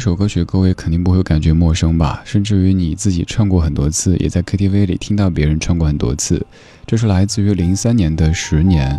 [0.00, 2.22] 这首歌曲，各位肯定不会感觉陌生吧？
[2.24, 6.42] 甚至于你自己唱过很多次，也在 KTV 里听到别人唱过很多次。
[6.86, 8.90] 这是来自于零三年的《十年》。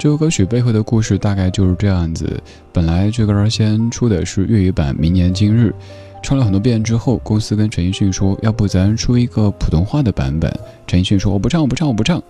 [0.00, 2.42] 这首歌曲背后的故事大概就是这样子：
[2.72, 5.68] 本来这歌先出的是粤语版《明年今日》，
[6.24, 10.52] 唱了很多遍之后，公司跟陈奕迅说：“要不咱出一个普通话的版本？”
[10.88, 12.20] 陈奕迅说：“我不唱，我不唱，我不唱。”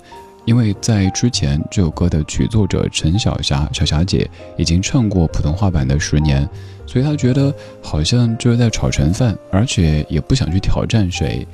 [0.45, 6.45] 因为在之前这首歌的曲作者陈小霞小霞姐已经唱过普通话版的《十年》。
[6.87, 11.47] 所以她觉得好像就是在炒陈饭，而且也不想去挑战谁。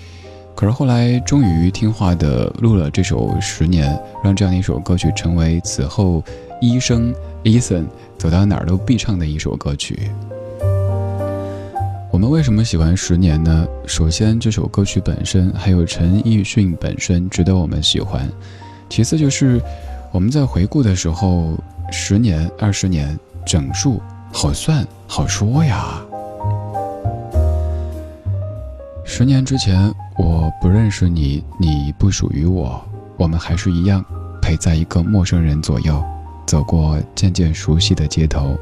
[0.54, 6.24] 可是后来终于听话的录了这首《十年》，让这样的一首歌曲成为此后
[6.60, 7.15] 医生
[7.45, 7.84] Eason
[8.16, 10.10] 走到哪儿都必唱的一首歌曲。
[12.10, 13.68] 我们为什么喜欢《十年》呢？
[13.86, 18.28] 首先，这首歌曲本身，还有陈奕迅本身值得我们喜欢。
[18.88, 19.60] 其次就是
[20.10, 21.56] 我们在回顾的时候，
[21.90, 24.00] 十年、二十年整数。
[24.30, 26.02] 好算好说呀。
[29.04, 32.78] 十年之前，我不认识你，你不属于我，
[33.16, 34.04] 我们还是一样
[34.42, 36.04] 陪在一个陌生人左右，
[36.46, 38.54] 走过渐渐熟悉的街头。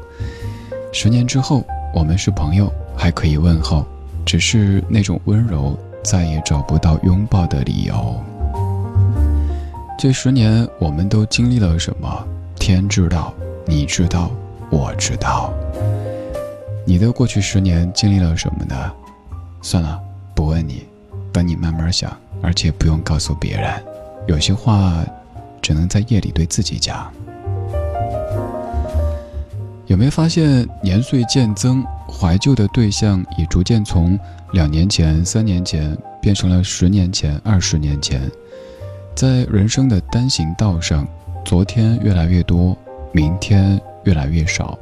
[0.93, 3.85] 十年之后，我们是朋友，还可以问候，
[4.25, 8.15] 只是那种温柔再也找不到拥抱的理由。
[9.97, 12.23] 这十年我们都经历了什么？
[12.59, 13.33] 天知道，
[13.65, 14.29] 你知道，
[14.69, 15.51] 我知道。
[16.85, 18.75] 你的过去十年经历了什么呢？
[19.63, 19.99] 算了，
[20.35, 20.85] 不问你，
[21.33, 23.73] 等你慢慢想，而且不用告诉别人。
[24.27, 25.03] 有些话，
[25.63, 27.11] 只能在夜里对自己讲。
[29.87, 34.19] 有没有发现年岁渐增，怀旧的对象也逐渐从
[34.51, 38.21] 两年前、三年前变成了十年前、二十年前？
[39.17, 41.07] 在人生的单行道上，
[41.43, 42.77] 昨天越来越多，
[43.11, 44.77] 明天越来越少。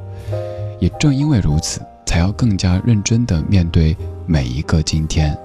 [0.78, 1.80] 也正因为如此。
[2.04, 3.94] 才要更加认真地面对
[4.26, 5.36] 每一个今天。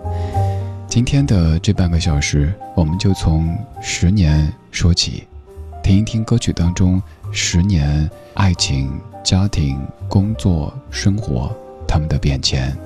[0.88, 5.28] 今天的这半个小时，我们就从十年说起，
[5.84, 7.02] 听一听歌曲当中
[7.32, 8.92] 十年爱情、
[9.24, 11.52] 家庭、工作、生活
[11.88, 12.78] 他们的变迁。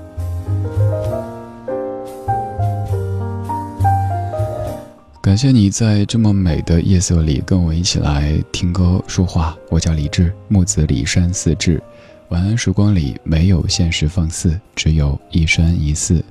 [5.25, 9.57] 感谢你在这么美的夜色里跟我一起来听歌说话。
[9.71, 11.81] 我叫李志，木子李山四志。
[12.29, 16.23] 晚安时光里没有现实放肆，只有一生一世。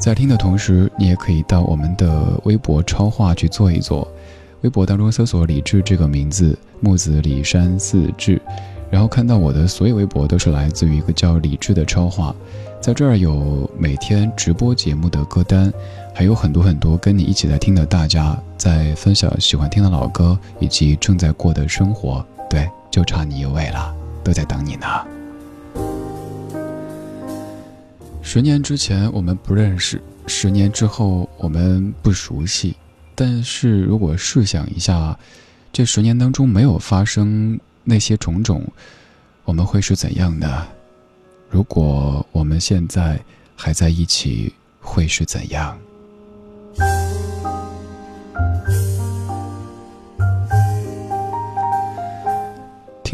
[0.00, 4.10] 在听的同时，你也可以到我们的微博超话去做一做。
[4.62, 8.40] 微博当中搜索“李志”这个名字，木子李山四志，
[8.90, 12.34] 然后看到我的所有微博都是来自于一个叫李志的超话。
[12.80, 15.70] 在这儿有每天直播节目的歌单，
[16.14, 22.24] 还有很多很多跟你一起在听的大家在分享喜欢听的老歌以及正在过的生活。
[22.48, 23.92] 对，就差你一位了。
[24.22, 24.86] 都在等你呢。
[28.22, 32.74] 十年之前我们不认识，十年之后我们不熟悉。
[33.14, 35.18] 但是如果试想一下，
[35.72, 38.64] 这十年当中没有发生那些种种，
[39.44, 40.66] 我们会是怎样的？
[41.50, 43.20] 如果我们现在
[43.54, 45.76] 还在一起，会是怎样？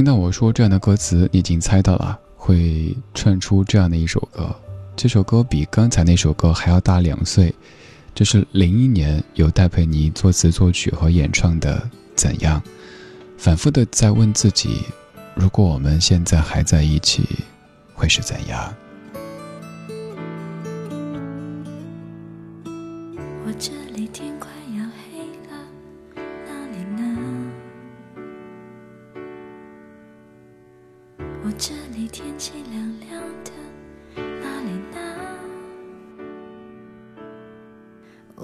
[0.00, 4.50] 听到我说这样的歌词，你已经猜到了，会串出这样的一首歌。
[4.96, 7.54] 这首歌比刚才那首歌还要大两岁，
[8.14, 11.76] 这是零一年由戴佩妮作词作曲和演唱的
[12.14, 12.58] 《怎样》。
[13.36, 14.84] 反复的在问自己，
[15.34, 17.28] 如果我们现在还在一起，
[17.92, 18.74] 会是怎样？
[22.64, 24.49] 我这里天快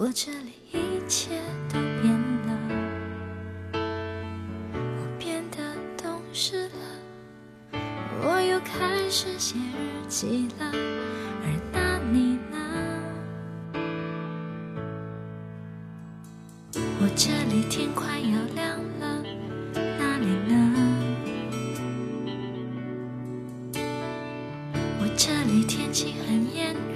[0.06, 1.30] 我这里一切
[1.68, 2.14] 都变
[2.46, 2.56] 了，
[3.72, 5.56] 我变得
[6.00, 6.78] 懂事了，
[8.22, 10.70] 我又开始写日记了，
[11.42, 12.56] 而那你呢？
[17.00, 19.24] 我这里天快要亮了，
[19.74, 20.54] 那里呢？
[25.00, 26.76] 我这里天气很炎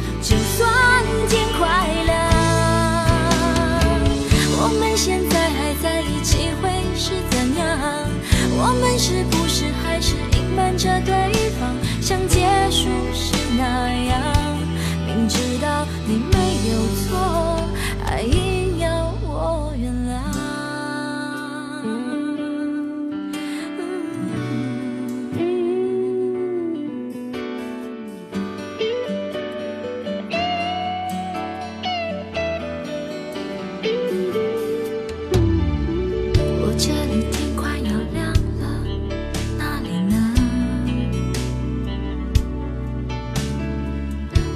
[0.21, 2.20] 就算天快亮。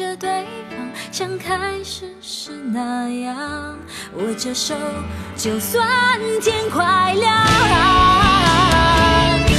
[0.00, 3.76] 着对方，像开始时那样
[4.14, 4.74] 握着手，
[5.36, 5.86] 就算
[6.40, 7.30] 天快亮？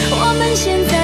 [0.10, 1.01] 我们现在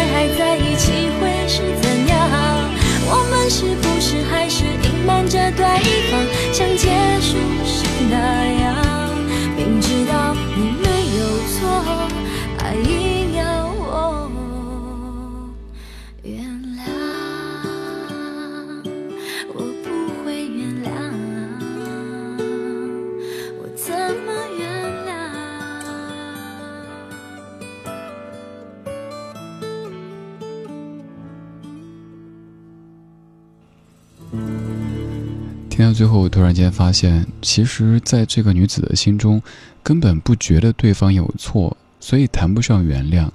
[35.78, 39.40] 听到最后，我突然间发现，其实在这个女子的心中，
[39.84, 43.30] 根本不觉得对方有错，所以谈不上原谅。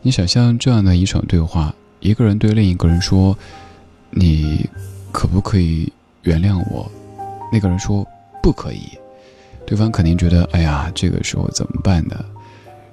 [0.00, 3.36] 你想象这样的一场对话，一个人对另一个人说
[4.08, 4.66] ：“你
[5.12, 6.90] 可不可以原谅我？”
[7.52, 8.02] 那个人说
[8.42, 8.88] ：“不可以。”
[9.66, 12.24] 对方肯定觉得：“哎呀，这个时候怎么办呢？”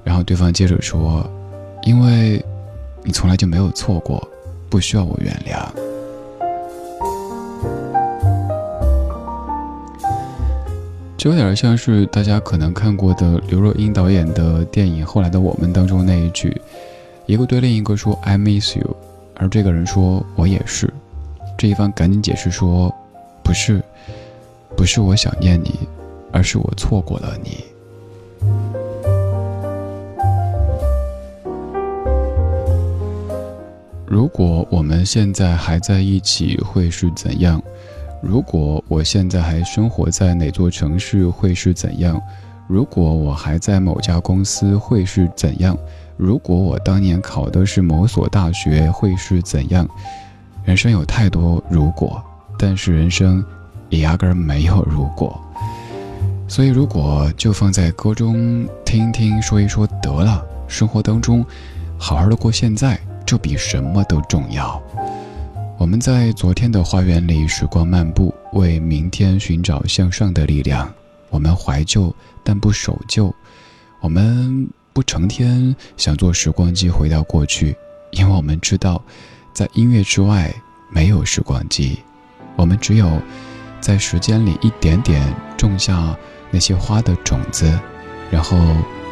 [0.03, 1.25] 然后对方接着说
[1.87, 2.43] ：“因为
[3.05, 4.29] 你从来就没有错过，
[4.69, 5.65] 不需要我原谅。”
[11.19, 16.55] 这有点像是大家可能看过的刘若英导演的电影《后来的我们》当中那一句，
[17.25, 18.95] 一个对另一个说 “I miss you”，
[19.35, 20.89] 而这个人说“我也是”，
[21.59, 22.89] 这一方赶紧解释说
[23.43, 23.83] ：“不是，
[24.77, 25.77] 不是我想念你，
[26.31, 27.65] 而是我错过了你。”
[34.07, 37.61] 如果我们现在还在一起，会是怎样？
[38.21, 42.21] 如果我现在还生活在哪座城市，会是怎样？
[42.67, 45.77] 如果我还在某家公司，会是怎样？
[46.17, 49.87] 如果我当年考的是某所大学，会是怎样？
[50.65, 52.21] 人生有太多如果，
[52.57, 53.43] 但是人生
[53.89, 55.39] 也压根没有如果。
[56.47, 60.43] 所以，如果就放在歌中听听说一说得了。
[60.67, 61.43] 生活当中，
[61.97, 64.81] 好好的过现在，就比什么都重要。
[65.79, 70.93] 我们在昨天的花园里时光漫步，为明天寻找向上的力量。
[71.29, 73.33] 我们怀旧，但不守旧。
[74.01, 77.73] 我们不成天想坐时光机回到过去，
[78.11, 79.01] 因为我们知道，
[79.53, 80.53] 在音乐之外
[80.91, 81.97] 没有时光机。
[82.57, 83.17] 我们只有
[83.79, 86.13] 在时间里一点点种下
[86.51, 87.79] 那些花的种子，
[88.29, 88.57] 然后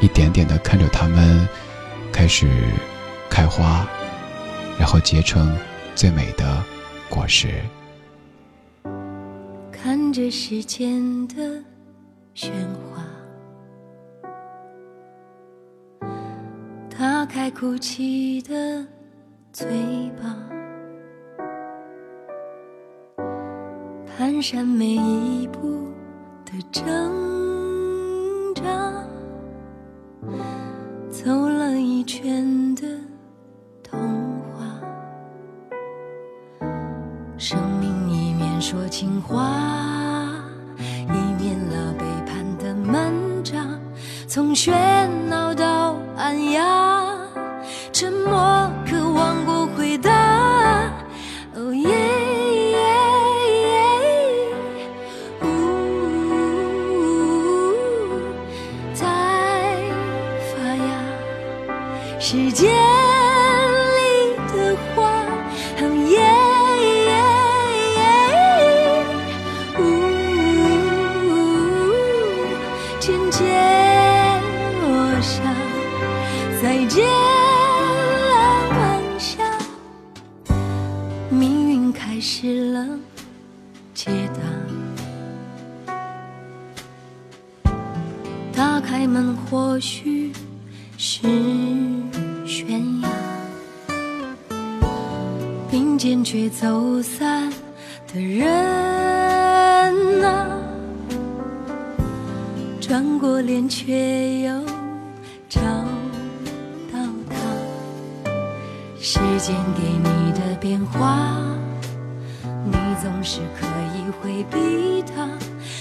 [0.02, 1.48] 一点点的看着它们
[2.12, 2.46] 开始
[3.30, 3.88] 开花，
[4.78, 5.58] 然后结成。
[5.98, 6.64] 最美的
[7.10, 7.48] 果实。
[9.72, 11.36] 看着时间的
[12.36, 12.52] 喧
[12.92, 13.04] 哗，
[16.88, 18.86] 打开哭泣的
[19.52, 19.68] 嘴
[20.22, 20.38] 巴，
[24.20, 25.92] 蹒跚每一步
[26.46, 26.86] 的挣
[28.54, 28.64] 扎，
[31.10, 32.47] 走了一圈
[47.98, 48.57] 沉默。
[88.58, 90.34] 打开门，或许
[90.98, 91.22] 是
[92.44, 93.10] 悬崖。
[95.70, 97.54] 并肩却走散
[98.12, 98.48] 的人
[100.26, 100.48] 啊，
[102.82, 104.66] 转过脸却又
[105.48, 105.62] 找
[106.92, 106.98] 到
[107.30, 107.38] 他。
[109.00, 111.38] 时间给你的变化，
[112.66, 112.74] 你
[113.04, 115.30] 总是可以回避它。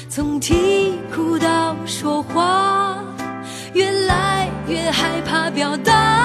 [0.09, 2.99] 从啼哭到说话，
[3.75, 6.16] 越来越害怕表达。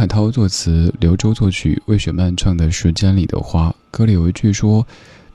[0.00, 3.68] 海涛作词，刘洲作曲，魏雪曼唱的《时间里的花》。
[3.90, 4.86] 歌里有一句说：“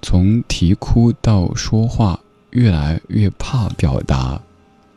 [0.02, 4.42] 从啼哭到说话，越来越怕表达。”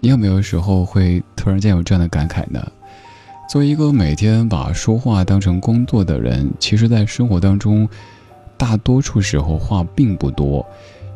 [0.00, 2.66] 你有没有时候会突然间有这样的感慨呢？
[3.50, 7.86] 作为一个每天把说话当成工作的人，其实，在生活当中，
[8.56, 10.64] 大多数时候话并不多。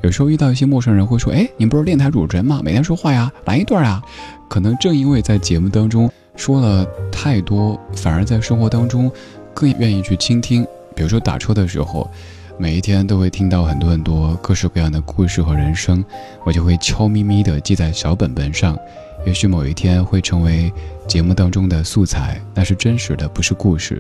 [0.02, 2.60] 有时候遇到一些陌生人，会说：“哎，你不是电台主持人吗？
[2.62, 4.02] 每天说话呀，来一段啊。”
[4.46, 6.12] 可能正因为在节目当中。
[6.34, 9.10] 说了太多，反而在生活当中
[9.54, 10.66] 更愿意去倾听。
[10.94, 12.10] 比如说打车的时候，
[12.58, 16.04] 每一天都会听到很多很多各式各样的故事和人生，
[16.44, 18.76] 我就会悄咪咪地记在小本本上。
[19.24, 20.72] 也许某一天会成为
[21.06, 23.96] 节目当中的素材，那是真实的，不是故事；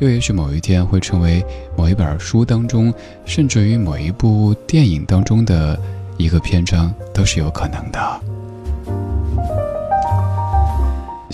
[0.00, 1.44] 又也许某一天会成为
[1.76, 2.92] 某一本书当中，
[3.24, 5.78] 甚至于某一部电影当中的
[6.16, 8.33] 一个篇章，都是有可能的。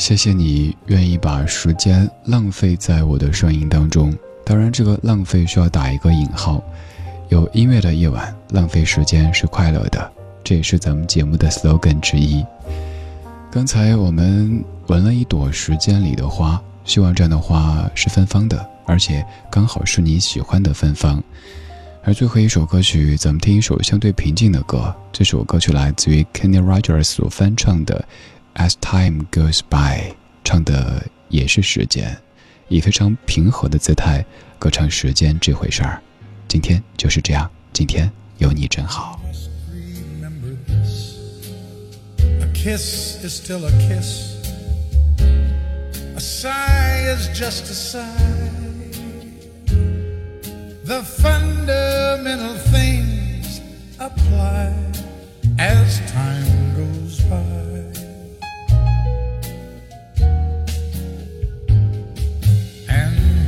[0.00, 6.64] 谢谢你愿意把时间浪费在我的声音当中，当然这个浪费需要打一个引号。
[7.28, 10.10] 有音乐的夜晚，浪费时间是快乐的，
[10.42, 12.42] 这也是咱们节目的 slogan 之一。
[13.52, 21.22] 刚才我们闻了一朵时间里的花，希望这样的花是芬芳的，而且刚好是你喜欢的芬芳。
[22.02, 28.02] 而最后一首歌曲，咱们听一首相对平静的歌，这首歌曲来自于 Kenny Rogers 所翻唱的。
[28.54, 32.16] As time goes by 唱的也是时间
[32.68, 34.24] 以非常平和的姿态
[34.58, 36.00] 歌唱时间这回事儿。
[36.48, 39.20] 今天就是这样今天有你真好。
[42.40, 44.40] A kiss is still a kiss
[46.20, 48.60] a sigh is just a sigh.
[50.84, 53.62] The fundamental things
[53.98, 54.74] apply
[55.58, 57.69] as time goes by.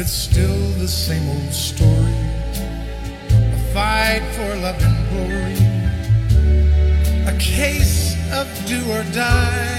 [0.00, 2.14] It's still the same old story.
[3.32, 5.58] A fight for love and glory.
[7.26, 9.77] A case of do or die.